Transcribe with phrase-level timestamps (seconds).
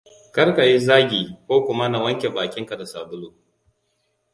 [0.35, 3.33] Kar ka yi zagi ko kuma na wanke bakinka da sabulu.